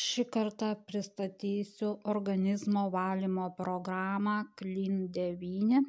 šį 0.00 0.22
kartą 0.34 0.68
pristatysiu 0.88 1.88
organizmo 2.10 2.82
valymo 2.92 3.50
programą 3.58 4.36
clean 4.60 5.02
devyni 5.16 5.80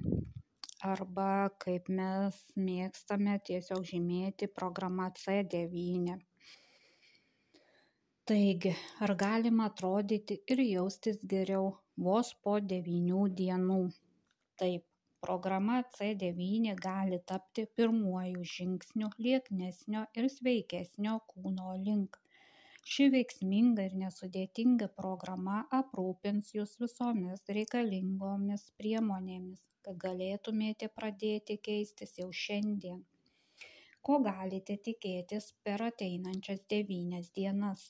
arba 0.89 1.27
kaip 1.65 1.87
mes 1.99 2.39
mėgstame 2.65 3.37
tiesiog 3.49 3.85
žymėti 3.91 4.49
programa 4.59 5.05
c 5.21 5.37
devyni 5.53 6.17
taigi 8.31 8.73
ar 9.07 9.15
galima 9.21 9.69
atrodyti 9.71 10.39
ir 10.55 10.63
jaustis 10.65 11.23
geriau 11.35 11.71
vos 12.09 12.33
po 12.43 12.57
devynių 12.73 13.23
dienų? 13.39 13.79
Taip 14.61 14.85
programa 15.27 15.79
c 15.95 16.11
devyni 16.25 16.75
gali 16.87 17.21
tapti 17.31 17.65
pirmuoju 17.79 18.43
žingsniu 18.57 19.13
lieknesnio 19.27 20.05
ir 20.19 20.29
sveikesnio 20.35 21.17
kūno 21.33 21.75
link 21.87 22.22
ši 22.91 23.09
veiksminga 23.17 23.89
ir 23.89 23.93
nesudėtinga 24.05 24.89
programa 25.01 25.61
aprūpins 25.81 26.55
jus 26.57 26.75
visomis 26.81 27.45
reikalingomis 27.59 28.65
priemonėmis 28.81 29.69
kad 29.83 29.97
galėtumėte 30.03 30.87
pradėti 30.97 31.57
keistis 31.67 32.15
jau 32.19 32.29
šiandien. 32.41 33.01
Ko 34.07 34.19
galite 34.27 34.77
tikėtis 34.85 35.49
per 35.67 35.83
ateinančias 35.89 36.63
devynias 36.73 37.29
dienas? 37.37 37.83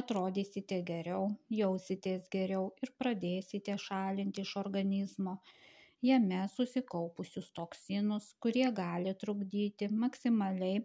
Atrodysite 0.00 0.78
geriau 0.90 1.28
jausitės 1.58 2.28
geriau 2.34 2.66
ir 2.84 2.92
pradėsite 3.02 3.76
šalinti 3.84 4.44
iš 4.44 4.54
organizmo 4.62 5.38
jame 6.08 6.40
susikaupusius 6.54 7.48
toksinus 7.60 8.26
kurie 8.44 8.66
gali 8.80 9.14
trukdyti 9.22 9.88
maksimaliai 10.04 10.82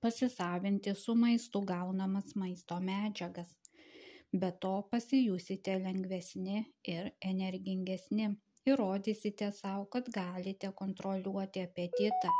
pasisavinti 0.00 0.94
su 0.94 1.14
maistu 1.14 1.60
gaunamas 1.60 2.34
maisto 2.34 2.80
medžiagas. 2.80 3.54
Be 4.32 4.50
to 4.60 4.74
pasijusite 4.90 5.78
lengvesni 5.84 6.64
ir 6.94 7.10
energingesni. 7.30 8.28
Įrodysite 8.68 9.48
savo, 9.56 9.86
kad 9.92 10.10
galite 10.12 10.68
kontroliuoti 10.76 11.62
apetitą 11.64 12.32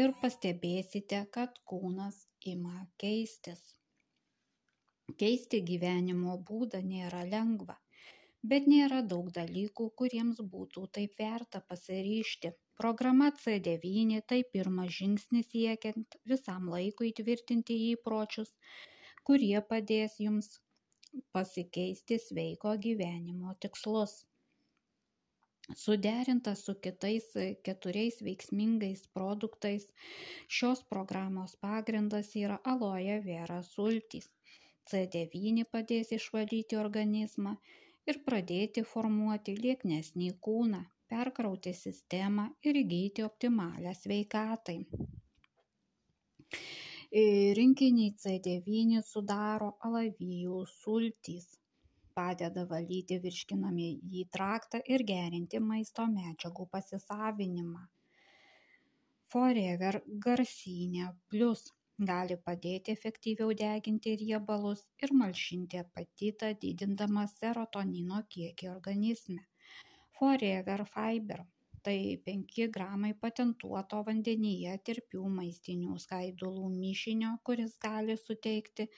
ir 0.00 0.14
pastebėsite, 0.22 1.26
kad 1.34 1.58
kūnas 1.68 2.22
ima 2.54 2.86
keistis. 3.02 3.60
Keisti 5.20 5.60
gyvenimo 5.68 6.38
būdą 6.48 6.80
nėra 6.86 7.26
lengva, 7.28 7.76
bet 8.42 8.66
nėra 8.70 9.02
daug 9.12 9.30
dalykų, 9.36 9.88
kuriems 10.00 10.40
būtų 10.54 10.86
taip 10.98 11.14
verta 11.18 11.60
pasiryšti. 11.68 12.52
Programa 12.82 13.30
C9 13.42 14.22
tai 14.26 14.40
pirmas 14.54 14.90
žingsnis 14.96 15.52
siekiant 15.52 16.18
visam 16.32 16.66
laikui 16.72 17.12
įtvirtinti 17.12 17.78
įpročius, 17.92 18.50
kurie 19.28 19.60
padės 19.68 20.18
jums 20.24 20.50
pasikeisti 21.36 22.18
sveiko 22.18 22.74
gyvenimo 22.86 23.54
tikslus. 23.62 24.22
Suderinta 25.78 26.56
su 26.58 26.74
kitais 26.84 27.28
keturiais 27.66 28.16
veiksmingais 28.26 29.04
produktais, 29.16 29.86
šios 30.56 30.82
programos 30.90 31.54
pagrindas 31.66 32.32
yra 32.40 32.58
aloe 32.72 33.20
vera 33.28 33.60
sultys. 33.68 34.26
C9 34.90 35.62
padės 35.70 36.10
išvalyti 36.18 36.80
organizmą 36.80 37.54
ir 38.10 38.18
pradėti 38.26 38.82
formuoti 38.92 39.54
lieknesnį 39.58 40.30
kūną 40.46 40.82
perkrauti 41.12 41.72
sistemą 41.76 42.46
ir 42.68 42.78
įgyti 42.80 43.24
optimalią 43.26 43.92
sveikatai. 43.98 44.78
Rinkinį 47.58 48.06
C9 48.22 49.02
sudaro 49.04 49.74
alavijų 49.88 50.62
sultys, 50.70 51.50
padeda 52.16 52.64
valyti 52.70 53.18
virškinamį 53.24 53.88
į 54.20 54.24
traktą 54.36 54.80
ir 54.94 55.04
gerinti 55.10 55.60
maisto 55.60 56.06
medžiagų 56.14 56.66
pasisavinimą. 56.72 57.84
Forever 59.32 60.00
garsinė 60.24 61.12
plus 61.32 61.68
gali 62.08 62.36
padėti 62.48 62.92
efektyviau 62.96 63.54
deginti 63.62 64.14
riebalus 64.20 64.84
ir 65.04 65.14
malšinti 65.22 65.80
apetitą, 65.80 66.52
didindamas 66.64 67.34
serotonino 67.40 68.20
kiekį 68.34 68.70
organizme. 68.74 69.42
Forever 70.18 70.84
fiber 70.94 71.44
tai 71.82 71.98
penki 72.24 72.68
gramai 72.76 73.12
patentuoto 73.24 74.02
vandenyje 74.06 74.76
tirpių 74.88 75.22
maistinių 75.38 75.98
skaidulų 76.04 76.68
mišinio 76.76 77.32
kuris 77.48 77.74
gali 77.84 78.16
suteikti 78.24 78.88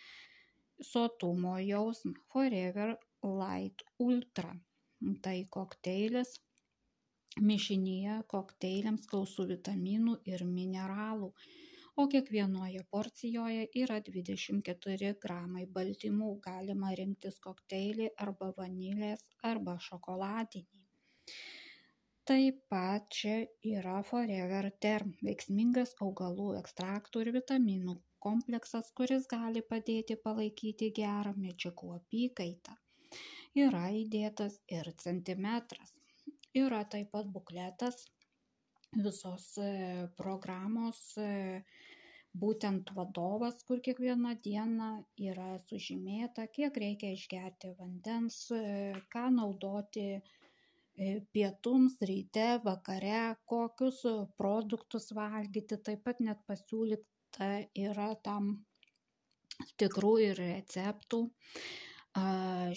sotumo 0.93 1.57
jausmą. 1.65 2.15
Forever 2.33 2.97
light 3.25 3.87
ultra 4.09 4.53
tai 5.25 5.39
kokteilis 5.57 6.37
mišinyje 7.51 8.19
kokteiliams 8.31 9.09
gausu 9.11 9.47
vitaminų 9.49 10.19
ir 10.31 10.45
mineralų 10.51 11.33
o 12.03 12.07
kiekvienoje 12.15 12.85
porcijoje 12.95 13.67
yra 13.83 13.99
24 14.11 15.13
gramai 15.27 15.67
baltymų 15.79 16.31
galima 16.49 16.95
rinktis 17.03 17.43
kokteilį 17.49 18.13
arba 18.27 18.53
vanilės 18.61 19.29
arba 19.53 19.77
šokoladinį 19.89 20.83
Taip 22.29 22.61
pat 22.73 23.09
čia 23.15 23.33
yra 23.71 23.99
Forever 24.11 24.67
Term 24.85 25.11
veiksmingas 25.27 25.91
augalų 26.07 26.47
ekstraktų 26.61 27.25
ir 27.25 27.31
vitaminų 27.35 27.97
kompleksas, 28.27 28.87
kuris 29.01 29.27
gali 29.33 29.63
padėti 29.73 30.17
palaikyti 30.29 30.89
gerą 30.99 31.35
medžiagų 31.43 31.91
apykaitą. 31.99 32.79
Yra 33.67 33.83
įdėtas 33.99 34.57
ir 34.79 34.89
centimetras. 35.05 35.93
Yra 36.63 36.81
taip 36.97 37.13
pat 37.19 37.29
bukletas 37.37 38.01
visos 39.03 39.57
e, 39.59 40.09
programos 40.19 41.01
e, 41.19 41.63
būtent 42.35 42.91
vadovas, 42.97 43.61
kur 43.67 43.81
kiekvieną 43.85 44.35
dieną 44.43 44.91
yra 45.29 45.51
sužymėta, 45.69 46.47
kiek 46.55 46.77
reikia 46.83 47.13
išgerti 47.15 47.75
vandens, 47.79 48.49
e, 48.55 48.95
ką 49.13 49.29
naudoti 49.35 50.09
pietums, 51.35 51.97
ryte, 52.07 52.61
vakare, 52.63 53.35
kokius 53.51 54.05
produktus 54.39 55.09
valgyti, 55.11 55.81
taip 55.83 56.05
pat 56.07 56.21
net 56.23 56.45
pasiūlyta 56.47 57.49
yra 57.75 58.13
tam 58.23 58.53
tikrų 59.83 60.13
ir 60.29 60.39
receptų. 60.39 61.25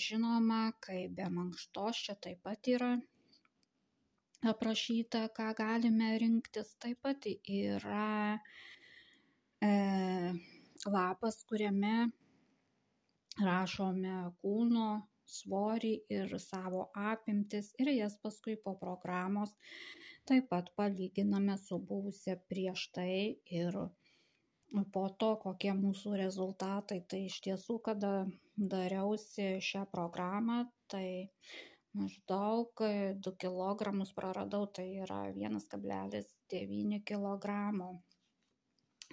Žinoma, 0.02 0.64
kai 0.82 1.04
be 1.14 1.30
mankštos 1.30 2.02
čia 2.08 2.18
taip 2.18 2.42
pat 2.42 2.72
yra 2.74 2.96
aprašyta, 4.46 5.28
ką 5.38 5.52
galime 5.58 6.14
rinktis. 6.22 6.76
Taip 6.84 7.02
pat 7.02 7.28
yra 7.28 8.40
e, 9.64 9.72
lapas, 10.86 11.44
kuriame 11.50 12.10
rašome 13.42 14.18
kūno 14.42 14.90
svorį 15.28 15.94
ir 16.18 16.38
savo 16.40 16.88
apimtis 16.96 17.74
ir 17.82 17.92
jas 17.92 18.16
paskui 18.24 18.56
po 18.64 18.78
programos 18.80 19.58
taip 20.28 20.50
pat 20.52 20.70
palyginame 20.76 21.56
su 21.58 21.78
buvusia 21.90 22.36
prieš 22.52 22.82
tai 22.96 23.14
ir 23.60 23.78
po 24.96 25.04
to 25.22 25.30
kokie 25.44 25.72
mūsų 25.78 26.18
rezultatai. 26.22 27.00
Tai 27.10 27.20
iš 27.30 27.38
tiesų, 27.46 27.78
kada 27.88 28.12
dariausi 28.74 29.48
šią 29.64 29.86
programą, 29.94 30.66
tai 30.92 31.30
maždaug 31.98 32.84
2 33.28 33.34
kg 33.44 34.06
praradau, 34.20 34.68
tai 34.80 34.88
yra 35.06 35.24
1,9 35.34 37.02
kg. 37.12 37.58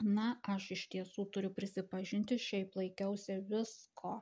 Na, 0.05 0.29
aš 0.57 0.71
iš 0.77 0.87
tiesų 0.93 1.29
turiu 1.35 1.51
prisipažinti, 1.55 2.41
šiaip 2.49 2.79
laikiausi 2.81 3.41
visko 3.51 4.21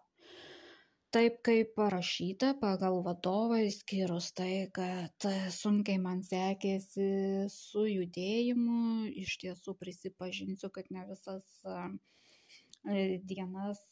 taip 1.13 1.43
kaip 1.45 1.75
parašyta 1.77 2.55
pagal 2.61 3.03
vadovą 3.05 3.59
išskyrus 3.67 4.31
tai 4.39 4.53
kad 4.77 5.27
sunkiai 5.53 6.01
man 6.01 6.23
sekėsi 6.25 7.09
su 7.53 7.85
judėjimu 7.89 9.11
iš 9.25 9.35
tiesų 9.43 9.75
prisipažinsiu 9.83 10.71
kad 10.73 10.89
ne 10.97 11.05
visas 11.11 11.45
e, 11.69 13.03
dienas 13.33 13.83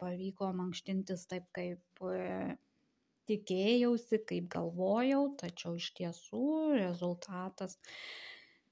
pavyko 0.00 0.48
mankštintis 0.62 1.26
taip 1.34 1.50
kaip 1.58 2.06
e, 2.08 2.56
tikėjausi, 3.30 4.20
kaip 4.28 4.48
galvojau, 4.52 5.22
tačiau 5.40 5.76
iš 5.78 5.88
tiesų 5.98 6.44
rezultatas 6.76 7.78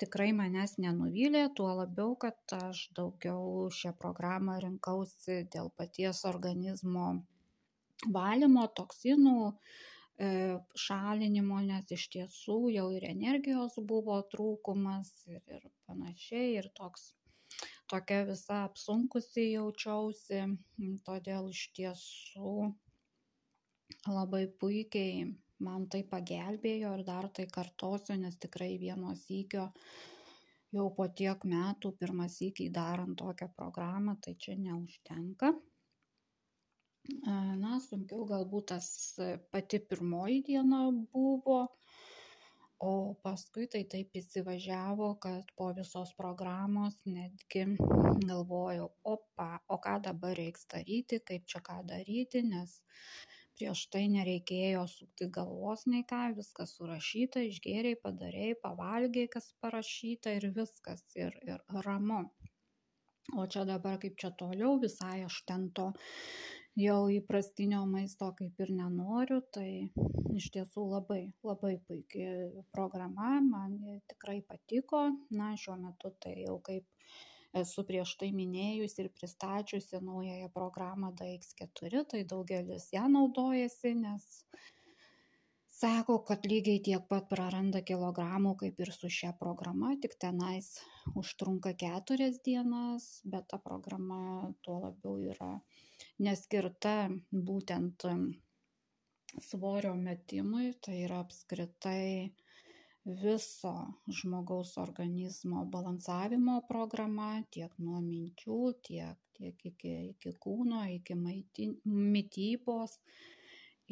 tikrai 0.00 0.30
manęs 0.36 0.78
nenuvylė, 0.80 1.44
tuo 1.56 1.68
labiau, 1.82 2.14
kad 2.24 2.54
aš 2.56 2.86
daugiau 2.96 3.68
šią 3.76 3.92
programą 4.00 4.56
rinkausi 4.64 5.42
dėl 5.54 5.68
paties 5.76 6.24
organizmo 6.30 7.10
valymo, 8.14 8.64
toksinų 8.80 9.36
e, 9.50 10.30
šalinimo, 10.86 11.60
nes 11.68 11.92
iš 11.96 12.08
tiesų 12.16 12.58
jau 12.76 12.88
ir 12.96 13.06
energijos 13.10 13.76
buvo 13.92 14.20
trūkumas 14.32 15.12
ir, 15.28 15.42
ir 15.58 15.66
panašiai, 15.88 16.54
ir 16.62 16.70
toks, 16.80 17.10
tokia 17.92 18.22
visa 18.30 18.64
apsunkusi 18.70 19.50
jaučiausi, 19.50 20.46
todėl 21.04 21.52
iš 21.52 21.66
tiesų 21.76 22.70
labai 24.08 24.46
puikiai 24.60 25.24
man 25.64 25.86
tai 25.92 26.02
pagelbėjo 26.12 26.92
ir 26.98 27.04
dar 27.06 27.28
tai 27.36 27.46
kartosiu, 27.52 28.16
nes 28.20 28.38
tikrai 28.40 28.76
vieno 28.80 29.14
sykio 29.24 29.66
jau 30.76 30.86
po 30.96 31.06
tiek 31.20 31.44
metų 31.52 31.92
pirmas 32.00 32.38
įkiai 32.46 32.70
darant 32.74 33.18
tokią 33.18 33.50
programą, 33.56 34.16
tai 34.24 34.36
čia 34.38 34.56
neužtenka. 34.58 35.52
Na, 37.60 37.78
sunkiau 37.82 38.26
galbūt 38.28 38.70
tas 38.70 38.88
pati 39.50 39.80
pirmoji 39.90 40.42
diena 40.46 40.82
buvo, 41.12 41.62
o 42.80 42.92
paskui 43.24 43.66
tai 43.72 43.82
taip 43.92 44.14
įsivažiavo, 44.20 45.08
kad 45.24 45.50
po 45.56 45.70
visos 45.76 46.12
programos 46.16 46.96
netgi 47.04 47.66
galvojau, 48.28 48.88
opa, 49.14 49.50
o 49.68 49.80
ką 49.84 49.98
dabar 50.06 50.36
reiks 50.38 50.68
daryti, 50.70 51.20
kaip 51.24 51.48
čia 51.50 51.60
ką 51.66 51.80
daryti, 51.88 52.44
nes 52.46 52.78
prieš 53.60 53.80
tai 53.92 54.06
nereikėjo 54.08 54.86
sukti 54.88 55.26
galvos 55.28 55.82
nei 55.92 56.00
ką, 56.08 56.30
viskas 56.38 56.72
surašyta, 56.78 57.42
išgėriai, 57.44 57.98
padarėjai, 58.00 58.54
pavalgiai, 58.62 59.28
kas 59.28 59.50
parašyta 59.60 60.32
ir 60.38 60.46
viskas, 60.56 61.04
ir, 61.18 61.36
ir 61.44 61.60
ramu. 61.84 62.22
O 63.36 63.44
čia 63.52 63.66
dabar 63.68 63.98
kaip 64.00 64.16
čia 64.16 64.30
toliau, 64.40 64.78
visai 64.80 65.20
aš 65.26 65.42
ten 65.46 65.68
to 65.76 65.90
jau 66.80 67.02
įprastinio 67.12 67.82
maisto 67.90 68.30
kaip 68.38 68.64
ir 68.64 68.72
nenoriu, 68.78 69.42
tai 69.52 69.68
iš 70.40 70.48
tiesų 70.56 70.86
labai, 70.94 71.20
labai 71.44 71.76
puikiai 71.84 72.64
programa, 72.72 73.36
man 73.44 73.76
tikrai 74.08 74.40
patiko, 74.48 75.10
na, 75.36 75.52
šiuo 75.60 75.76
metu 75.84 76.14
tai 76.24 76.38
jau 76.46 76.56
kaip 76.64 76.88
esu 77.56 77.84
prieš 77.86 78.16
tai 78.20 78.30
minėjusi 78.34 79.04
ir 79.04 79.08
pristačiusi 79.16 80.00
naująją 80.04 80.50
programą 80.54 81.12
DX4, 81.18 82.04
tai 82.12 82.24
daugelis 82.32 82.90
ją 82.94 83.08
naudojasi, 83.10 83.94
nes 84.04 84.28
sako, 85.80 86.18
kad 86.28 86.46
lygiai 86.46 86.82
tiek 86.86 87.06
pat 87.10 87.28
praranda 87.32 87.80
kilogramų 87.90 88.54
kaip 88.62 88.80
ir 88.84 88.92
su 88.94 89.10
šia 89.10 89.32
programa, 89.40 89.94
tik 90.02 90.16
tenais 90.20 90.74
užtrunka 91.16 91.72
keturias 91.82 92.38
dienas, 92.46 93.08
bet 93.24 93.48
ta 93.50 93.58
programa 93.58 94.52
tuo 94.62 94.80
labiau 94.84 95.16
yra 95.32 95.52
neskirta 96.20 96.94
būtent 97.32 98.06
svorio 99.40 99.94
metimui, 99.96 100.74
tai 100.84 101.02
yra 101.06 101.20
apskritai 101.24 102.30
viso 103.22 103.72
žmogaus 104.20 104.76
organizmo 104.82 105.64
balansavimo 105.74 106.60
programa 106.68 107.30
tiek 107.56 107.74
nuo 107.78 108.00
minčių, 108.04 108.58
tiek, 108.88 109.18
tiek 109.38 109.66
iki, 109.72 109.92
iki 110.12 110.32
kūno, 110.44 110.84
iki 110.96 111.16
maitin, 111.18 111.76
mytybos 111.84 112.98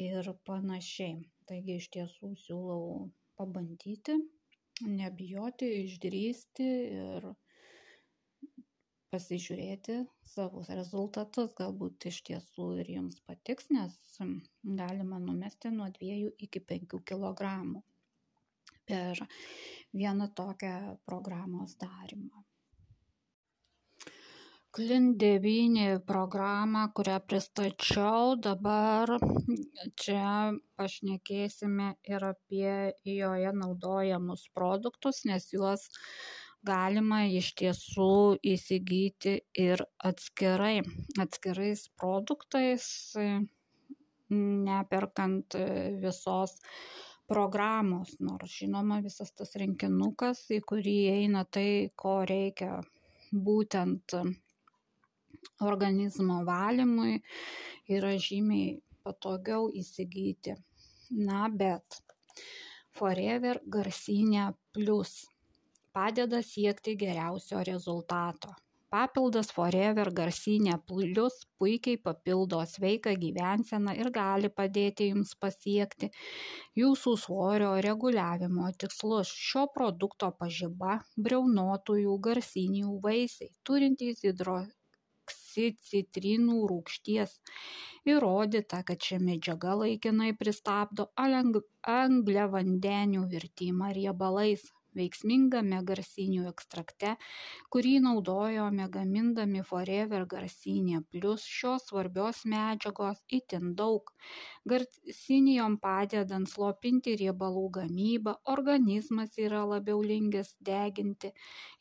ir 0.08 0.32
panašiai. 0.48 1.18
Taigi 1.48 1.78
iš 1.80 1.90
tiesų 1.96 2.32
siūlau 2.44 3.08
pabandyti, 3.40 4.18
nebijoti, 4.86 5.70
išdrysti 5.84 6.70
ir 7.02 7.30
pasižiūrėti 9.12 10.02
savus 10.28 10.68
rezultatus, 10.68 11.54
galbūt 11.58 12.08
iš 12.10 12.20
tiesų 12.28 12.66
ir 12.82 12.90
jums 12.98 13.22
patiks, 13.28 13.70
nes 13.72 13.94
galima 14.80 15.20
numesti 15.22 15.72
nuo 15.72 15.88
2 16.00 16.34
iki 16.48 16.64
5 16.72 17.00
kg 17.08 17.54
per 18.88 19.24
vieną 19.94 20.28
tokią 20.42 20.76
programos 21.06 21.76
darymą. 21.76 22.44
Klin 24.70 25.16
9 25.18 25.78
programą, 26.06 26.82
kurią 26.94 27.14
pristačiau, 27.30 28.34
dabar 28.46 29.10
čia 30.02 30.52
pašnekėsime 30.78 31.86
ir 32.12 32.26
apie 32.28 32.74
joje 33.14 33.54
naudojamus 33.62 34.44
produktus, 34.54 35.22
nes 35.30 35.48
juos 35.54 35.88
galima 36.70 37.22
iš 37.40 37.48
tiesų 37.62 38.12
įsigyti 38.52 39.34
ir 39.64 39.82
atskirai, 40.10 40.76
atskirais 41.26 41.88
produktais, 41.96 42.86
neperkant 44.30 45.56
visos 46.04 46.58
programos 47.28 48.14
nors 48.24 48.52
žinoma 48.60 49.00
visas 49.04 49.32
tas 49.36 49.54
rinkinukas 49.60 50.40
į 50.56 50.60
kurį 50.70 50.94
įeina 51.12 51.44
tai 51.56 51.68
ko 52.02 52.14
reikia 52.30 52.78
būtent 53.48 54.14
organizmo 55.70 56.42
valymui 56.48 57.18
yra 57.98 58.14
žymiai 58.28 58.78
patogiau 59.04 59.68
įsigyti. 59.82 60.56
Na 61.28 61.48
bet 61.48 62.00
forever 62.98 63.60
garsyne 63.76 64.48
plus 64.76 65.12
padeda 65.96 66.42
siekti 66.44 66.96
geriausio 67.00 67.62
rezultato 67.64 68.52
papildas 68.92 69.48
forever 69.52 70.08
garsyne 70.18 70.74
plius 70.88 71.34
puikiai 71.60 71.98
papildo 72.06 72.58
sveiką 72.72 73.12
gyvenseną 73.24 73.92
ir 74.02 74.08
gali 74.14 74.48
padėti 74.60 75.02
jums 75.10 75.32
pasiekti 75.44 76.06
jūsų 76.80 77.12
svorio 77.24 77.70
reguliavimo 77.88 78.66
tikslus. 78.82 79.28
Šio 79.48 79.64
produkto 79.74 80.26
pažiba 80.40 80.92
briaunotųjų 81.28 82.14
garsinių 82.28 82.88
vaisiai 83.04 83.50
turintys 83.68 84.16
hidroksicitrinų 84.24 86.56
rūgšties. 86.72 87.30
Įrodyta 88.08 88.78
kad 88.88 88.98
ši 89.04 89.16
medžiaga 89.28 89.72
laikinai 89.82 90.32
pristabdo 90.40 91.02
angliavandenių 91.28 93.22
virtimą 93.36 93.86
riebalais 94.00 94.62
veiksmingame 94.98 95.80
garsinių 95.90 96.46
ekstrakte, 96.50 97.14
kurį 97.74 97.94
naudojome 98.06 98.86
gamindami 98.96 99.62
Forever 99.70 100.24
garsinė 100.34 101.02
plus 101.14 101.44
šios 101.58 101.88
svarbios 101.90 102.44
medžiagos 102.54 103.20
itin 103.40 103.74
daug. 103.80 104.12
Garsinijom 104.72 105.76
padedant 105.84 106.48
slopinti 106.52 107.14
riebalų 107.22 107.64
gamybą, 107.78 108.34
organizmas 108.54 109.38
yra 109.46 109.64
labiau 109.72 110.02
linkęs 110.12 110.54
deginti 110.70 111.32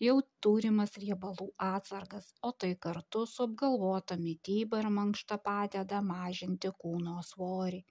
jau 0.08 0.16
turimas 0.48 0.98
riebalų 1.04 1.50
atsargas, 1.72 2.32
o 2.42 2.52
tai 2.52 2.74
kartu 2.88 3.26
su 3.34 3.44
apgalvota 3.48 4.18
mytyba 4.28 4.84
ir 4.84 4.90
mankšta 5.00 5.40
padeda 5.50 6.02
mažinti 6.14 6.74
kūno 6.84 7.20
svorį. 7.32 7.84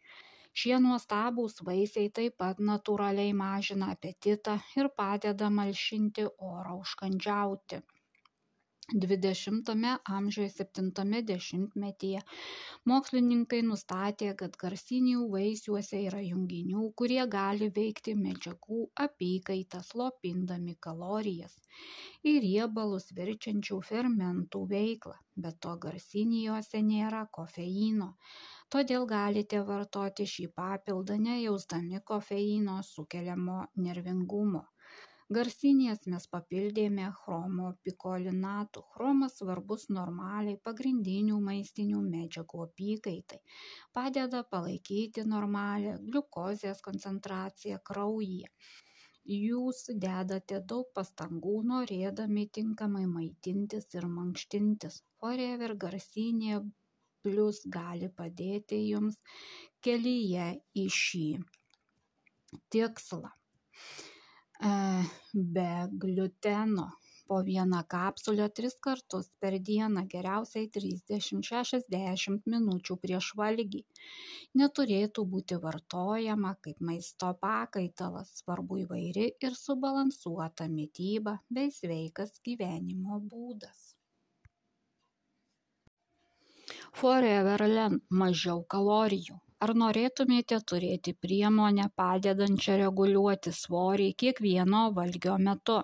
Šie 0.61 0.77
nuostabūs 0.83 1.59
vaisiai 1.69 2.09
taip 2.19 2.39
pat 2.43 2.61
natūraliai 2.69 3.35
mažina 3.41 3.91
apetitą 3.95 4.55
ir 4.81 4.89
padeda 5.01 5.51
malšinti 5.59 6.25
orą 6.53 6.79
užkandžiauti. 6.85 7.83
20-ame 8.95 9.97
amžiuje 10.17 10.49
70-metyje 10.55 12.21
mokslininkai 12.87 13.61
nustatė, 13.67 14.31
kad 14.39 14.55
garsinių 14.63 15.27
vaisiuose 15.33 16.05
yra 16.07 16.21
junginių, 16.23 16.85
kurie 17.01 17.21
gali 17.37 17.69
veikti 17.81 18.15
medžiagų 18.21 18.85
apykaitą 19.09 19.83
slopindami 19.83 20.77
kalorijas 20.89 21.59
ir 22.23 22.41
riebalus 22.47 23.11
virčiančių 23.19 23.81
fermentų 23.91 24.67
veiklą. 24.71 25.19
Bet 25.37 25.59
to 25.61 25.75
garsinijuose 25.83 26.87
nėra 26.87 27.27
kofeino 27.29 28.15
todėl 28.75 29.05
galite 29.11 29.61
vartoti 29.71 30.27
šį 30.33 30.47
papildą 30.61 31.19
nejausdami 31.27 32.01
kofeino 32.13 32.79
sukeliamo 32.93 33.59
nervingumo. 33.89 34.65
Garsinės 35.37 36.05
mes 36.13 36.25
papildėme 36.33 37.07
chromo 37.21 37.73
pikolinatu. 37.87 38.83
Chromas 38.93 39.33
svarbus 39.41 39.89
normaliai 39.97 40.61
pagrindinių 40.69 41.41
maistinių 41.49 42.03
medžiagų 42.05 42.61
apykaitai. 42.67 43.41
Padeda 43.99 44.45
palaikyti 44.55 45.25
normalią 45.33 45.97
gliukozės 46.05 46.85
koncentraciją 46.89 47.81
kraujyje. 47.91 48.53
Jūs 49.35 49.83
dedate 50.07 50.63
daug 50.73 50.95
pastangų 50.95 51.59
norėdami 51.73 52.47
tinkamai 52.61 53.07
maitintis 53.19 53.91
ir 53.99 54.07
mankštintis. 54.07 55.03
Forever 55.19 55.75
garsinė 55.87 56.61
plius 57.27 57.63
gali 57.79 58.11
padėti 58.21 58.81
jums 58.89 59.19
kelyje 59.87 60.51
į 60.83 60.87
šį 61.01 61.27
tikslą. 62.75 63.33
E, 64.67 64.71
be 65.35 65.71
gliuteno 66.05 66.87
po 67.27 67.43
vieną 67.45 67.81
kapsulę 67.95 68.47
tris 68.57 68.77
kartus 68.87 69.27
per 69.43 69.57
dieną, 69.69 70.05
geriausiai 70.13 70.69
30-60 70.77 72.47
minučių 72.55 72.97
prieš 73.03 73.33
valgį. 73.41 73.83
Neturėtų 74.63 75.27
būti 75.35 75.59
vartojama 75.67 76.55
kaip 76.67 76.81
maisto 76.91 77.33
pakaitalas, 77.43 78.33
svarbu 78.41 78.81
įvairi 78.85 79.29
ir 79.49 79.59
subalansuota 79.65 80.71
mytyba 80.79 81.39
bei 81.51 81.75
sveikas 81.81 82.39
gyvenimo 82.47 83.21
būdas. 83.35 83.96
Foreverland 86.97 88.01
mažiau 88.09 88.63
kalorijų. 88.73 89.35
Ar 89.65 89.73
norėtumėte 89.81 90.57
turėti 90.71 91.13
priemonę 91.25 91.91
padedančią 92.01 92.77
reguliuoti 92.81 93.53
svorį 93.57 94.07
kiekvieno 94.23 94.81
valgio 94.97 95.35
metu? 95.49 95.77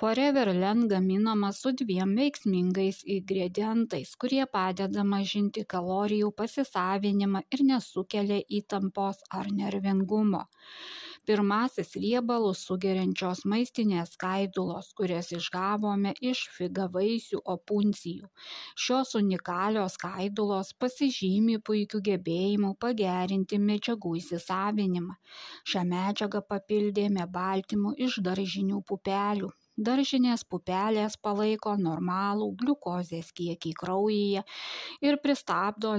Foreverland 0.00 0.86
gaminama 0.92 1.50
su 1.58 1.74
dviem 1.82 2.14
veiksmingais 2.16 3.02
ingredientais, 3.16 4.14
kurie 4.24 4.46
padeda 4.56 5.04
mažinti 5.12 5.66
kalorijų 5.74 6.32
pasisavinimą 6.40 7.44
ir 7.56 7.66
nesukelia 7.72 8.40
įtampos 8.60 9.20
ar 9.40 9.52
nervingumo. 9.60 10.46
Pirmasis 11.30 11.92
riebalus 12.02 12.60
sugeriančios 12.66 13.40
maistinės 13.50 14.16
skaidulos, 14.16 14.88
kurias 14.98 15.28
išgavome 15.36 16.10
iš 16.30 16.40
figavaisių 16.56 17.38
opuncijų. 17.54 18.30
Šios 18.84 19.14
unikalios 19.20 19.94
skaidulos 19.94 20.72
pasižymi 20.82 21.60
puikiu 21.70 22.00
gebėjimu 22.10 22.72
pagerinti 22.86 23.60
medžiagų 23.68 24.16
įsisavinimą. 24.24 25.14
Šią 25.70 25.86
medžiagą 25.94 26.42
papildėme 26.50 27.30
baltymų 27.38 27.94
iš 28.08 28.18
daržinių 28.26 28.82
pupelių. 28.90 29.54
Daržinės 29.90 30.42
pupelės 30.50 31.14
palaiko 31.28 31.78
normalų 31.86 32.50
gliukozės 32.64 33.30
kiekį 33.38 33.76
kraujyje 33.84 34.42
ir 35.06 35.22
pristabdo 35.22 35.94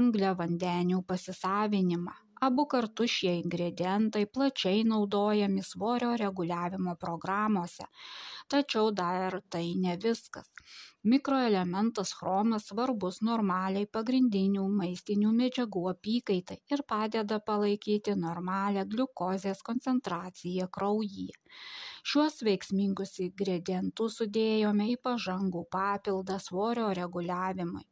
angliavandenių 0.00 1.04
pasisavinimą. 1.12 2.23
Abu 2.44 2.64
kartu 2.72 3.06
šie 3.16 3.32
ingredientai 3.40 4.24
plačiai 4.36 4.82
naudojami 4.92 5.62
svorio 5.62 6.10
reguliavimo 6.22 6.94
programuose. 7.04 7.86
Tačiau 8.54 8.90
dar 9.00 9.38
tai 9.54 9.66
ne 9.84 9.94
viskas. 10.04 10.50
Mikroelementas 11.12 12.12
chromas 12.18 12.66
svarbus 12.70 13.20
normaliai 13.28 13.88
pagrindinių 13.96 14.64
maistinių 14.80 15.32
medžiagų 15.40 15.84
apykaitai 15.90 16.58
ir 16.76 16.82
padeda 16.94 17.40
palaikyti 17.50 18.16
normalią 18.26 18.84
gliukozės 18.94 19.60
koncentraciją 19.70 20.68
kraujyje. 20.78 21.43
Šiuos 22.04 22.34
veiksmingus 22.44 23.14
ingredientus 23.24 24.18
sudėjome 24.20 24.90
į 24.92 24.96
pažangų 25.06 25.62
papildą 25.72 26.34
svorio 26.46 26.90
reguliavimui, 26.98 27.84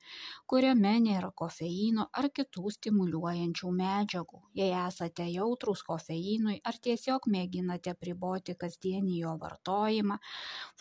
kuriame 0.52 0.92
nėra 1.04 1.30
kofeino 1.42 2.04
ar 2.20 2.28
kitų 2.38 2.72
stimuliuojančių 2.74 3.72
medžiagų. 3.78 4.42
Jei 4.60 4.74
esate 4.82 5.28
jautrus 5.32 5.84
kofeinui 5.88 6.58
ar 6.68 6.76
tiesiog 6.88 7.30
mėginate 7.36 7.94
priboti 8.04 8.56
kasdienį 8.64 9.16
jo 9.22 9.32
vartojimą, 9.46 10.18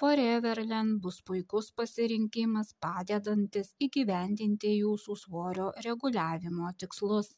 Foreverland 0.01 1.00
bus 1.05 1.21
puikus 1.31 1.71
pasirinkimas 1.79 2.75
padedantis 2.83 3.71
įgyvendinti 3.88 4.75
jūsų 4.75 5.17
svorio 5.23 5.71
reguliavimo 5.88 6.75
tikslus. 6.83 7.31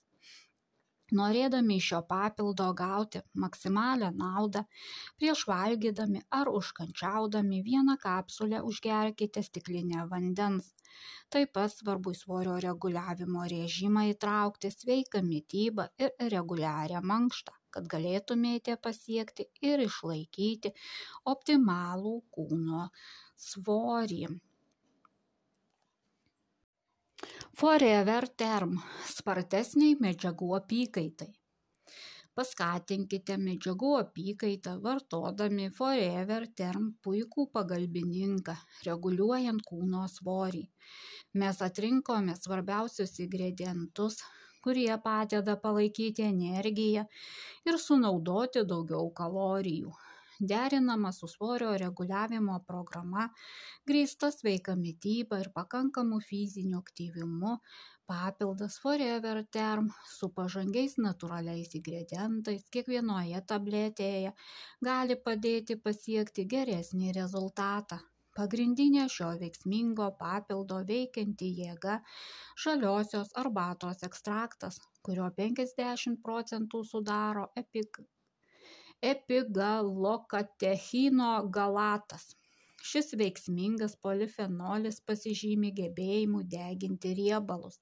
Norėdami 1.17 1.75
iš 1.79 1.88
šio 1.91 2.00
papildo 2.10 2.67
gauti 2.77 3.20
maksimalią 3.43 4.10
naudą, 4.20 4.63
prieš 5.22 5.43
valgydami 5.50 6.22
ar 6.38 6.50
užkančiaudami 6.60 7.60
vieną 7.67 7.98
kapsulę 8.05 8.62
užgerkite 8.70 9.43
stiklinę 9.48 10.08
vandens. 10.13 10.72
Taip 11.34 11.51
pat 11.58 11.74
svarbu 11.74 12.13
į 12.15 12.17
svorio 12.20 12.55
reguliavimo 12.65 13.43
režimą 13.53 14.05
įtraukti 14.13 14.72
sveiką 14.74 15.22
mytybą 15.27 15.88
ir 16.05 16.15
reguliarią 16.36 17.01
mankštą, 17.12 17.55
kad 17.74 17.89
galėtumėte 17.93 18.77
pasiekti 18.88 19.48
ir 19.70 19.86
išlaikyti 19.86 20.74
optimalų 21.36 22.15
kūno 22.38 22.88
svorį. 23.50 24.34
Forever 27.53 28.25
Term– 28.33 28.79
spartesniai 29.15 29.93
medžiagų 30.01 30.48
apykaitai. 30.57 31.27
Paskatinkite 32.33 33.36
medžiagų 33.38 33.91
apykaitą 34.00 34.72
vartodami 34.81 35.67
Forever 35.77 36.48
Term 36.62 36.88
puikų 37.05 37.45
pagalbininką, 37.57 38.55
reguliuojant 38.88 39.62
kūno 39.67 40.07
svorį. 40.15 40.63
Mes 41.43 41.62
atrinkome 41.67 42.33
svarbiausius 42.39 43.13
ingredientus, 43.27 44.17
kurie 44.65 44.89
padeda 45.05 45.53
palaikyti 45.67 46.25
energiją 46.31 47.05
ir 47.69 47.77
sunaudoti 47.86 48.65
daugiau 48.74 49.13
kalorijų 49.22 49.93
derinama 50.40 51.12
su 51.12 51.28
svorio 51.28 51.78
reguliavimo 51.78 52.60
programa, 52.68 53.30
grįsta 53.90 54.32
sveika 54.32 54.75
mytyba 54.75 55.40
ir 55.44 55.50
pakankamu 55.56 56.20
fiziniu 56.30 56.80
aktyvumu, 56.84 57.58
papildas 58.06 58.80
Forever 58.84 59.44
Term 59.58 59.90
su 60.13 60.30
pažangiais 60.38 60.98
natūraliais 61.06 61.75
ingredientais 61.80 62.66
kiekvienoje 62.75 63.44
tabletėje 63.52 64.34
gali 64.90 65.20
padėti 65.28 65.80
pasiekti 65.86 66.48
geresnį 66.56 67.13
rezultatą. 67.20 68.02
Pagrindinė 68.38 69.04
šio 69.13 69.28
veiksmingo 69.42 70.06
papildo 70.20 70.80
veikianti 70.90 71.50
jėga- 71.60 72.00
žaliosios 72.63 73.30
arbatos 73.42 74.02
ekstraktas, 74.08 74.80
kurio 75.08 75.30
50 75.38 76.18
procentų 76.28 76.82
sudaro 76.94 77.46
epik 77.62 78.02
epigalokatechino 79.12 81.31
galatas. 81.57 82.25
Šis 82.83 83.13
veiksmingas 83.19 83.93
polifenolis 84.05 84.98
pasižymi 85.07 85.69
gebėjimu 85.77 86.39
deginti 86.53 87.12
riebalus. 87.19 87.77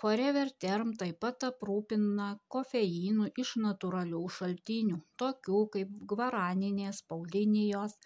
Forever 0.00 0.50
Term 0.62 0.90
taip 0.98 1.16
pat 1.24 1.44
aprūpina 1.48 2.26
kofeinu 2.54 3.24
iš 3.42 3.54
natūralių 3.62 4.20
šaltinių, 4.36 4.98
tokių 5.22 5.62
kaip 5.74 5.96
gvaraninės 6.12 7.00
paulinijos 7.12 7.96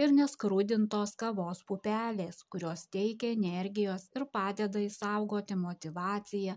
ir 0.00 0.14
neskrudintos 0.20 1.12
kavos 1.24 1.60
pupelės, 1.68 2.40
kurios 2.54 2.86
teikia 2.96 3.34
energijos 3.36 4.08
ir 4.16 4.28
padeda 4.38 4.86
įsaugoti 4.86 5.60
motivaciją 5.66 6.56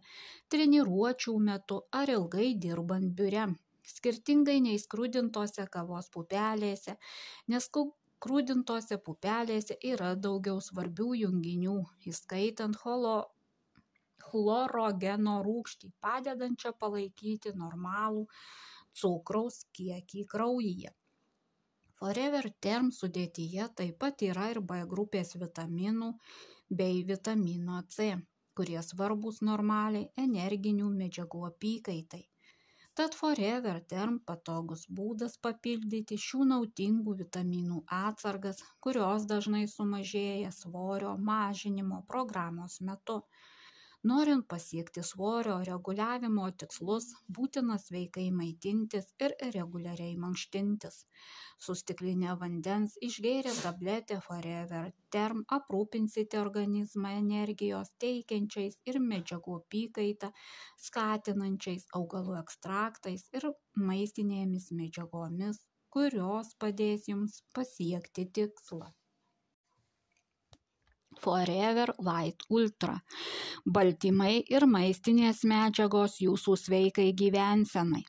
treniruočių 0.56 1.40
metu 1.52 1.84
ar 2.02 2.18
ilgai 2.20 2.52
dirbant 2.68 3.16
biure 3.20 3.50
skirtingai 3.88 4.60
nei 4.66 4.80
skrudintose 4.82 5.66
kavos 5.72 6.12
pupelėse, 6.14 6.98
nes 7.54 7.70
skrudintose 7.70 8.98
pupelėse 9.08 9.78
yra 9.94 10.14
daugiau 10.28 10.62
svarbių 10.68 11.10
junginių, 11.22 11.80
įskaitant 12.12 12.80
holo, 12.84 13.18
chlorogeno 14.28 15.40
rūgštį, 15.48 15.92
padedančią 16.04 16.74
palaikyti 16.84 17.54
normalų 17.64 18.26
cukraus 19.02 19.64
kiekį 19.78 20.26
kraujyje. 20.34 20.94
Forever 21.98 22.48
Term 22.62 22.90
sudėtyje 22.94 23.68
taip 23.80 24.00
pat 24.04 24.24
yra 24.26 24.50
ir 24.54 24.60
B 24.72 24.84
grupės 24.90 25.34
vitaminų 25.44 26.12
bei 26.82 27.04
vitamino 27.12 27.80
C, 27.96 28.10
kurie 28.58 28.82
svarbus 28.86 29.40
normaliai 29.50 30.10
energinių 30.26 30.90
medžiagų 30.98 31.46
apykaitai. 31.48 32.24
Tad 32.98 33.14
Forever 33.14 33.76
Term 33.92 34.14
patogus 34.30 34.84
būdas 35.00 35.36
papildyti 35.46 36.16
šių 36.22 36.46
naudingų 36.52 37.14
vitaminų 37.20 37.82
atsargas, 37.98 38.64
kurios 38.86 39.28
dažnai 39.32 39.60
sumažėja 39.74 40.50
svorio 40.60 41.12
mažinimo 41.28 42.00
programos 42.14 42.80
metu. 42.90 43.20
Norint 44.08 44.46
pasiekti 44.52 45.02
svorio 45.04 45.56
reguliavimo 45.68 46.46
tikslus, 46.62 47.06
būtina 47.38 47.76
sveikai 47.82 48.26
maitintis 48.40 49.08
ir 49.26 49.34
reguliariai 49.56 50.14
mankštintis. 50.22 51.00
Su 51.66 51.76
stiklinė 51.80 52.36
vandens 52.44 52.94
išgėrę 53.08 53.56
tabletę 53.58 54.20
Forever 54.28 54.92
Term 55.16 55.42
aprūpinsite 55.58 56.40
organizmą 56.44 57.12
energijos 57.22 57.92
teikiančiais 58.06 58.78
ir 58.92 59.02
medžiagų 59.08 59.58
apykaitą 59.64 60.30
skatinančiais 60.86 61.90
augalų 62.02 62.38
ekstraktais 62.44 63.26
ir 63.40 63.50
maistinėmis 63.90 64.70
medžiagomis, 64.84 65.60
kurios 65.98 66.54
padės 66.64 67.12
jums 67.12 67.42
pasiekti 67.60 68.30
tikslą. 68.40 68.94
Forever 71.24 71.94
Light 72.10 72.46
Ultra– 72.50 73.00
baltymai 73.78 74.36
ir 74.58 74.68
maistinės 74.78 75.44
medžiagos 75.48 76.22
jūsų 76.24 76.60
sveikai 76.66 77.10
gyvensenai. 77.24 78.06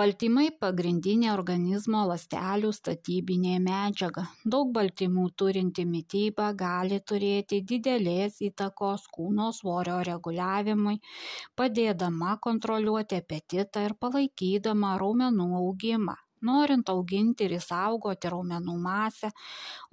Baltymai 0.00 0.44
pagrindinė 0.62 1.30
organizmo 1.32 2.02
ląstelių 2.10 2.68
statybinė 2.76 3.54
medžiaga. 3.64 4.24
Daug 4.54 4.70
baltymų 4.76 5.24
turinti 5.42 5.86
mytyba 5.94 6.50
gali 6.62 7.00
turėti 7.12 7.60
didelės 7.72 8.38
įtakos 8.50 9.08
kūno 9.16 9.48
svorio 9.58 9.98
reguliavimui, 10.10 10.96
padėdama 11.62 12.38
kontroliuoti 12.48 13.20
apetitą 13.24 13.88
ir 13.88 13.98
palaikydama 14.06 14.94
raumenų 15.02 15.50
augimą. 15.64 16.18
Norint 16.46 16.88
auginti 16.92 17.46
ir 17.48 17.54
įsaugoti 17.58 18.30
raumenų 18.32 18.76
masę, 18.82 19.30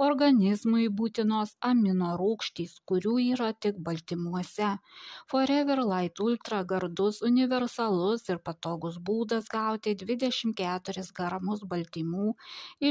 organizmui 0.02 0.88
būtinos 1.00 1.56
amino 1.70 2.14
rūgštys, 2.20 2.78
kurių 2.90 3.16
yra 3.34 3.52
tik 3.54 3.80
baltymuose. 3.88 4.76
Forever 5.32 5.84
Light 5.86 6.20
Ultra 6.20 6.64
gardus, 6.64 7.22
universalus 7.26 8.30
ir 8.30 8.42
patogus 8.46 9.00
būdas 9.10 9.50
gauti 9.52 9.96
24 10.04 11.06
gramus 11.16 11.66
baltymų 11.74 12.36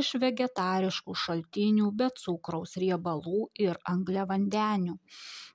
iš 0.01 0.15
vegetariškų 0.25 1.17
šaltinių 1.25 1.91
be 1.95 2.11
cukraus, 2.25 2.77
riebalų 2.81 3.49
ir 3.67 3.81
angliavandenių. 3.91 4.99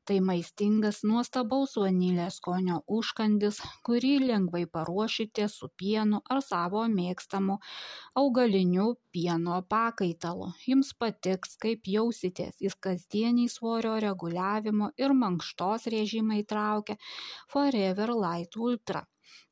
Tai 0.10 0.16
maistingas 0.26 1.04
nuostabaus 1.06 1.76
vanilės 1.78 2.40
skonio 2.40 2.80
užkandis, 2.98 3.60
kurį 3.86 4.16
lengvai 4.24 4.64
paruošite 4.66 5.46
su 5.54 5.70
pienu 5.78 6.22
ar 6.34 6.42
savo 6.42 6.82
mėgstamu 6.90 7.60
augaliniu 8.20 8.96
pieno 9.12 9.60
pakaitalu. 9.70 10.52
Jums 10.68 10.92
patiks, 11.00 11.56
kaip 11.62 11.88
jausitės. 11.90 12.58
Jis 12.64 12.76
kasdienį 12.88 13.48
svorio 13.52 13.96
reguliavimo 14.04 14.92
ir 14.98 15.16
mankštos 15.24 15.88
režimą 15.94 16.42
įtraukia 16.44 16.98
Forever 17.54 18.16
Light 18.16 18.58
Ultra. 18.58 19.06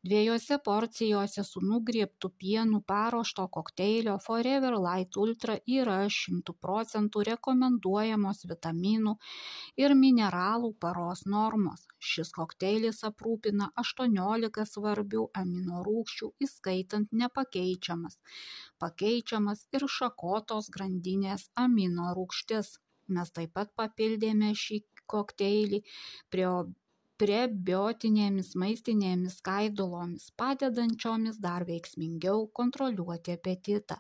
Dviejose 0.08 0.58
porcijose 0.66 1.44
su 1.44 1.62
nugriebtu 1.62 2.30
pienu 2.42 2.82
paruošto 2.92 3.48
kokteilio 3.56 4.14
Forever 4.26 4.78
Light 4.86 5.18
Ultra 5.24 5.58
yra 5.78 5.98
100 6.18 6.56
procentų 6.66 7.24
rekomenduojamos 7.30 8.46
vitaminų 8.52 9.16
ir 9.84 9.96
mineralų 10.04 10.72
paros 10.86 11.26
normos. 11.36 11.84
Šis 12.12 12.32
kokteilis 12.40 13.04
aprūpina 13.10 13.72
18 13.84 14.66
svarbių 14.72 15.28
aminorūgščių, 15.44 16.32
įskaitant 16.48 17.12
nepakeičiamas, 17.24 18.20
pakeičiamas 18.86 19.68
ir 19.76 19.88
šakotos 20.00 20.70
grandinės 20.78 21.50
aminorūgštis. 21.68 22.76
Mes 23.18 23.32
taip 23.36 23.54
pat 23.60 23.76
papildėme 23.80 24.54
šį 24.66 24.84
kokteilį 25.12 25.84
prie 26.34 26.48
prebiotinėmis 27.22 28.54
maistinėmis 28.62 29.40
skaidulomis, 29.42 30.30
padedančiomis 30.40 31.40
dar 31.42 31.66
veiksmingiau 31.68 32.46
kontroliuoti 32.60 33.36
apetitą. 33.38 33.98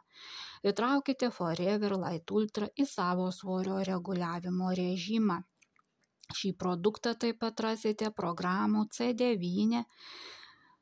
Įtraukite 0.67 1.31
Forever 1.33 1.97
Light 2.01 2.31
Ultra 2.31 2.69
į 2.77 2.87
savo 2.89 3.29
svorio 3.33 3.81
reguliavimo 3.89 4.73
režimą. 4.77 5.41
Šį 6.37 6.53
produktą 6.59 7.13
taip 7.15 7.39
pat 7.43 7.61
rasite 7.63 8.09
programų 8.11 8.87
C9 8.91 9.83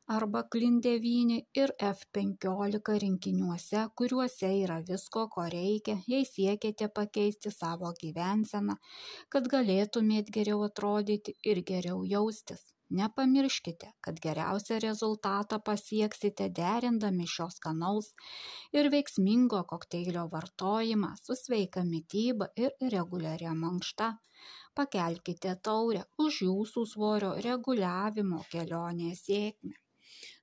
arba 0.08 0.44
klin 0.54 0.76
devyni 0.86 1.38
ir 1.60 1.72
f 1.86 2.02
penkiolika 2.14 2.94
rinkiniuose 3.04 3.86
kuriuose 4.02 4.50
yra 4.64 4.78
visko 4.90 5.24
ko 5.36 5.46
reikia 5.54 5.96
jei 6.12 6.26
siekiate 6.32 6.88
pakeisti 7.00 7.52
savo 7.56 7.90
gyvenseną 8.02 8.76
kad 9.36 9.50
galėtumėt 9.54 10.30
geriau 10.38 10.62
atrodyti 10.68 11.34
ir 11.52 11.62
geriau 11.72 12.04
jaustis. 12.12 12.62
Nepamirškite 12.98 13.88
kad 14.08 14.20
geriausią 14.26 14.78
rezultatą 14.84 15.58
pasieksite 15.70 16.50
derindami 16.60 17.26
šio 17.36 17.48
skanaus 17.56 18.12
ir 18.78 18.90
veiksmingo 18.94 19.64
kokteilio 19.72 20.28
vartojimą 20.34 21.10
su 21.22 21.38
sveika 21.40 21.84
mityba 21.88 22.52
ir 22.66 22.76
reguliaria 22.96 23.56
mankšta. 23.64 24.12
Pakelkite 24.78 25.56
taurę 25.70 26.04
už 26.28 26.40
jūsų 26.50 26.86
svorio 26.94 27.34
reguliavimo 27.48 28.44
kelionės 28.54 29.26
sėkmę 29.32 29.74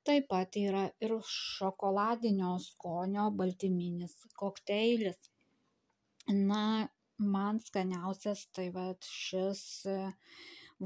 taip 0.07 0.29
pat 0.33 0.57
yra 0.61 0.87
ir 1.05 1.15
šokoladinio 1.35 2.55
skonio 2.63 3.29
baltyminis 3.39 4.15
kokteilis. 4.39 5.19
Na 6.51 6.89
man 7.35 7.61
skaniausias 7.63 8.47
tai 8.57 8.69
vat 8.75 9.07
šis 9.07 9.63
e, 9.91 9.97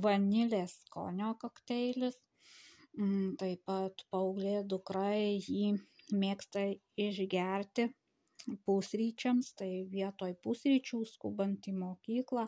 vanilės 0.06 0.78
skonio 0.87 1.35
kokteilis. 1.40 2.18
Mm, 2.96 3.37
taip 3.40 3.64
pat 3.68 4.04
paauglė 4.12 4.62
dukra 4.64 5.11
jį 5.16 5.75
mėgsta 6.17 6.64
išgerti 7.06 7.90
pusryčiams, 8.64 9.52
tai 9.58 9.71
vietoj 9.90 10.36
pusryčių 10.45 11.02
skubant 11.10 11.67
į 11.69 11.75
mokyklą 11.80 12.47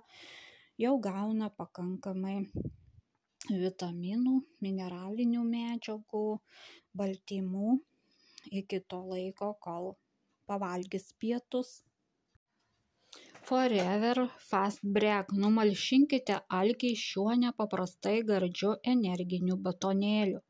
jau 0.78 0.94
gauna 1.02 1.50
pakankamai 1.60 2.36
vitaminų, 3.46 4.34
mineralinių 4.64 5.44
medžiagų, 5.50 6.24
baltymų 7.00 7.78
iki 8.62 8.80
to 8.80 9.02
laiko, 9.12 9.52
kol 9.66 9.94
pavalgys 10.46 11.12
pietus. 11.20 11.82
Forever 13.48 14.26
Fast 14.50 14.82
Break 14.82 15.32
numalšinkite 15.32 16.42
alkį 16.60 16.92
šiuo 17.04 17.38
nepaprastai 17.44 18.18
gardžiu 18.30 18.74
energiniu 18.94 19.56
batonėliu 19.68 20.42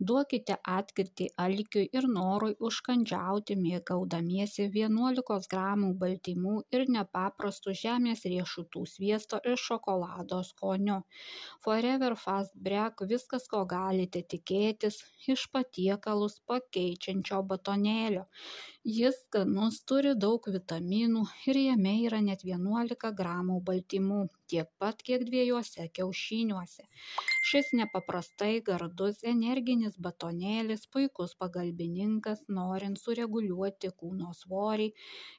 duokite 0.00 0.56
atkirtį 0.72 1.26
alkiui 1.44 1.88
ir 1.98 2.06
norui 2.12 2.54
užkandžiauti 2.68 3.56
mėgaudamiesi 3.58 4.68
vienuolikos 4.74 5.48
gramų 5.52 5.90
baltymų 6.02 6.54
ir 6.76 6.86
nepaprastu 6.96 7.74
žemės 7.82 8.24
riešutų 8.32 8.84
sviesto 8.92 9.40
ir 9.44 9.58
šokolado 9.64 10.40
skoniu. 10.50 11.00
Forever 11.64 12.16
fast 12.16 12.54
break 12.54 13.02
viskas 13.12 13.48
ko 13.50 13.64
galite 13.74 14.22
tikėtis 14.34 15.02
iš 15.34 15.48
patiekalus 15.52 16.38
pakeičiančio 16.46 17.42
batonėlio 17.52 18.26
jis 18.84 19.16
skanus 19.26 19.80
turi 19.90 20.12
daug 20.24 20.46
vitaminų 20.54 21.22
ir 21.50 21.58
jame 21.60 21.92
yra 22.06 22.20
net 22.22 22.44
vienuolika 22.46 23.10
gramų 23.20 23.58
baltymų 23.66 24.18
tiek 24.52 24.68
pat 24.78 25.02
kiek 25.02 25.24
dviejuose 25.28 25.88
kiaušiniuose. 25.98 26.84
Šis 27.50 27.72
nepaprastai 27.80 28.60
gardus 28.70 29.18
energinis 29.32 29.98
batonėlis 30.06 30.86
puikus 30.94 31.34
pagalbininkas 31.42 32.44
norint 32.48 33.00
sureguliuoti 33.02 33.90
kūno 34.00 34.32
svorį 34.40 34.88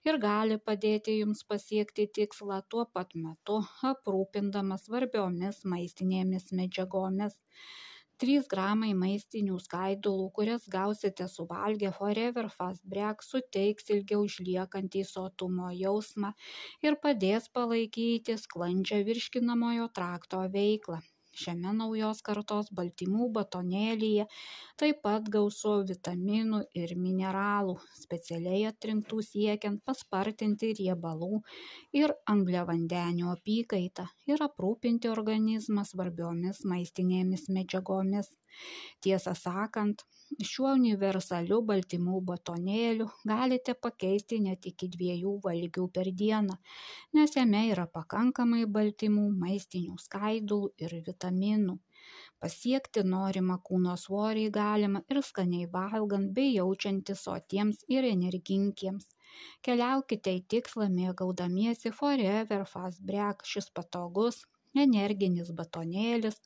ir 0.10 0.20
gali 0.28 0.60
padėti 0.60 1.18
jums 1.20 1.44
pasiekti 1.44 2.08
tikslą 2.20 2.62
tuo 2.70 2.86
pat 2.94 3.16
metu 3.16 3.62
aprūpindamas 3.94 4.86
svarbiomis 4.90 5.64
maistinėmis 5.66 6.52
medžiagomis 6.52 7.40
3 8.24 8.48
gramai 8.54 8.90
maistinių 9.02 9.58
skaidulų, 9.66 10.26
kurias 10.38 10.68
gausite 10.76 11.28
suvalgę 11.34 11.92
Forever 12.00 12.50
Fast 12.56 12.86
Break, 12.94 13.24
suteiks 13.28 13.92
ilgiau 13.98 14.26
išliekantį 14.32 15.04
sotumo 15.12 15.70
jausmą 15.84 16.34
ir 16.90 17.00
padės 17.08 17.52
palaikyti 17.60 18.40
sklandžią 18.48 19.04
virškinamojo 19.12 19.88
trakto 20.02 20.44
veiklą 20.58 21.02
šiame 21.42 21.72
naujos 21.78 22.20
kartos 22.30 22.70
baltymų 22.80 23.28
batonėlyje 23.38 24.26
taip 24.82 25.00
pat 25.06 25.30
gausu 25.36 25.74
vitaminų 25.92 26.62
ir 26.82 26.94
mineralų 27.06 27.76
specialiai 28.02 28.66
atrinktų 28.72 29.22
siekiant 29.30 29.84
paspartinti 29.92 30.72
riebalų 30.82 31.42
ir 32.02 32.16
angliavandenių 32.34 33.32
apykaitą 33.36 34.08
ir 34.34 34.46
aprūpinti 34.50 35.12
organizmą 35.14 35.86
svarbiomis 35.94 36.64
maistinėmis 36.74 37.48
medžiagomis 37.60 38.34
tiesą 39.06 39.34
sakant 39.40 40.06
šiuo 40.52 40.74
universaliu 40.78 41.60
baltymų 41.72 42.22
batonėliu 42.30 43.10
galite 43.32 43.76
pakeisti 43.88 44.40
net 44.46 44.68
iki 44.72 44.90
dviejų 44.96 45.36
valgių 45.46 45.88
per 45.98 46.12
dieną 46.24 46.58
nes 47.20 47.36
jame 47.40 47.66
yra 47.74 47.86
pakankamai 48.00 48.66
baltymų 48.80 49.28
maistinių 49.44 50.00
skaidulų 50.06 50.74
ir 50.86 50.98
vitaminų. 51.08 51.78
Pasiekti 52.44 53.02
norimą 53.14 53.58
kūno 53.70 53.96
svorį 54.04 54.46
galima 54.58 55.02
ir 55.14 55.20
skaniai 55.30 55.68
valgant 55.74 56.32
bei 56.38 56.54
jaučiantis 56.56 57.26
sotiems 57.28 57.82
ir 57.96 58.08
energingiems 58.12 59.10
keliaukite 59.68 60.32
į 60.38 60.40
tikslą 60.54 60.88
mėgaudamiesi 60.94 61.92
forever 62.00 62.66
fast 62.74 63.04
break. 63.10 63.46
Šis 63.52 63.70
patogus 63.80 64.42
energinis 64.78 65.50
batonėlis 65.58 66.38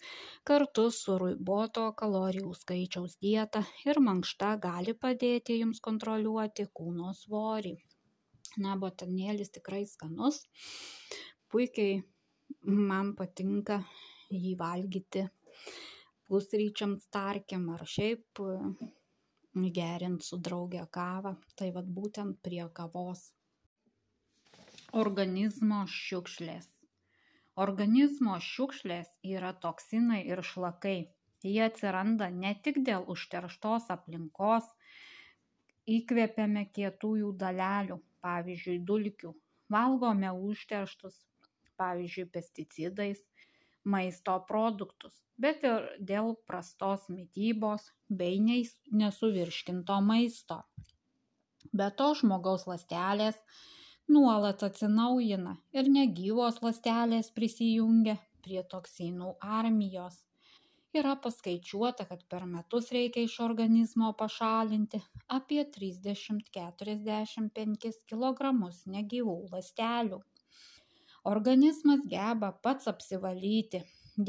kartu 0.47 0.85
su 0.91 1.17
riboto 1.19 1.89
kalorijų 1.99 2.53
skaičiaus 2.59 3.17
dieta 3.21 3.63
ir 3.85 3.99
mankšta 3.99 4.55
gali 4.63 4.93
padėti 4.93 5.59
jums 5.59 5.81
kontroliuoti 5.83 6.67
kūno 6.79 7.13
svorį. 7.17 7.75
Na, 8.63 8.75
batonėlis 8.77 9.49
tikrai 9.49 9.83
skanus, 9.89 10.43
puikiai 11.49 12.03
man 12.63 13.15
patinka 13.17 13.81
jį 14.29 14.53
valgyti 14.59 15.25
pusryčiams 16.29 17.07
tarkim 17.11 17.65
ar 17.73 17.85
šiaip 17.95 18.43
gerint 19.77 20.23
su 20.25 20.37
draugė 20.37 20.85
kavą, 20.97 21.35
tai 21.57 21.71
vad 21.73 21.89
būtent 21.97 22.39
prie 22.45 22.63
kavos. 22.77 23.25
Organizmo 24.93 25.83
šiukšlės 25.89 26.72
organizmo 27.55 28.37
šiukšlės 28.41 29.09
yra 29.35 29.53
toksinai 29.65 30.23
ir 30.27 30.41
šlakai 30.53 30.97
jie 31.43 31.63
atsiranda 31.65 32.29
ne 32.31 32.53
tik 32.65 32.79
dėl 32.87 33.05
užterštos 33.13 33.89
aplinkos 33.95 34.69
įkvepiame 35.97 36.65
kietųjų 36.75 37.33
dalelių, 37.39 37.99
pavyzdžiui, 38.23 38.79
dulkių, 38.87 39.33
valgome 39.75 40.31
užterštus, 40.31 41.17
pavyzdžiui, 41.79 42.29
pesticidais, 42.31 43.19
maisto 43.83 44.37
produktus, 44.47 45.19
bet 45.35 45.65
ir 45.67 45.89
dėl 45.99 46.37
prastos 46.47 47.09
mytybos 47.11 47.89
bei 48.07 48.39
nesuvirškinto 48.39 49.99
maisto. 50.07 50.61
Be 51.73 51.89
to 51.99 52.13
žmogaus 52.15 52.63
lastelės 52.69 53.39
nuolat 54.11 54.59
atsinaujina 54.67 55.53
ir 55.79 55.85
negyvos 55.95 56.55
lastelės 56.65 57.27
prisijungia 57.37 58.15
prie 58.43 58.61
toksinų 58.73 59.29
armijos. 59.59 60.15
Yra 60.93 61.13
paskaičiuota, 61.21 62.03
kad 62.09 62.19
per 62.29 62.43
metus 62.45 62.91
reikia 62.93 63.21
iš 63.25 63.39
organizmo 63.41 64.13
pašalinti 64.19 64.99
apie 65.37 65.63
30-45 65.77 68.03
kg 68.11 68.51
negyvų 68.97 69.35
lastelių. 69.55 70.19
Organizmas 71.33 72.01
geba 72.11 72.49
pats 72.67 72.91
apsivalyti, 72.91 73.79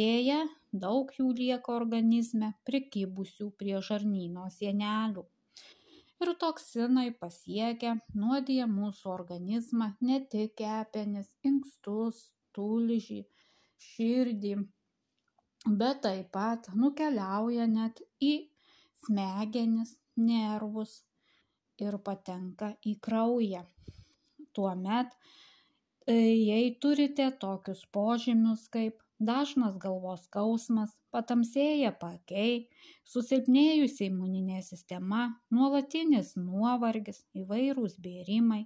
dėja 0.00 0.40
daug 0.86 1.12
jų 1.18 1.28
lieka 1.42 1.68
organizme 1.74 2.48
prikibusių 2.64 3.46
prie 3.60 3.76
žarnyno 3.90 4.44
sienelių. 4.56 5.24
Ir 6.22 6.30
toksinai 6.40 7.08
pasiekia, 7.20 7.96
nuodija 8.14 8.66
mūsų 8.70 9.10
organizmą 9.12 9.90
ne 10.08 10.20
tik 10.32 10.54
kepenis, 10.60 11.32
inkstus, 11.50 12.20
tulžį, 12.56 13.20
širdį, 13.86 14.54
bet 15.82 16.02
taip 16.06 16.30
pat 16.36 16.70
nukeliauja 16.82 17.66
net 17.70 18.00
į 18.22 18.32
smegenis, 19.06 19.96
nervus 20.16 21.00
ir 21.82 21.98
patenka 22.08 22.70
į 22.86 22.94
kraują. 23.06 23.64
Tuomet, 24.54 25.16
e, 26.06 26.14
jei 26.14 26.74
turite 26.80 27.26
tokius 27.42 27.82
požymius 27.96 28.68
kaip 28.76 29.03
dažnas 29.18 29.76
galvos 29.78 30.24
skausmas, 30.26 30.94
patamsėję 31.14 31.92
pakiai, 32.00 32.68
susilpnėjusi 33.06 34.08
imuninė 34.10 34.62
sistema, 34.62 35.26
nuolatinis 35.50 36.34
nuovargis, 36.36 37.24
įvairūs 37.34 37.98
bėrimai, 38.02 38.64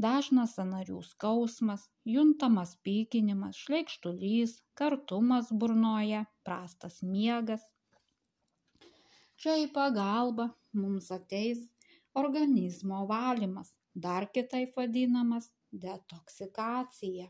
dažnas 0.00 0.56
sanarių 0.58 1.02
skausmas, 1.06 1.88
juntamas 2.04 2.76
pykinimas, 2.86 3.58
šleikštulys, 3.66 4.58
kartumas 4.74 5.52
burnoje, 5.52 6.24
prastas 6.44 7.02
miegas. 7.02 7.62
Čia 9.36 9.58
į 9.64 9.68
pagalbą 9.74 10.52
mums 10.72 11.10
ateis 11.10 11.62
organizmo 12.14 13.04
valymas, 13.10 13.72
dar 13.94 14.28
kitaip 14.32 14.76
vadinamas 14.76 15.50
detoksikacija. 15.72 17.28